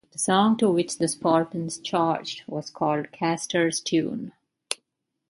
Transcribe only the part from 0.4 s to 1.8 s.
to which the Spartans